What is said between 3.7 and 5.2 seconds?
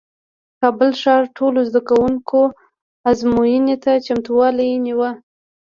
ته چمتووالی نیوه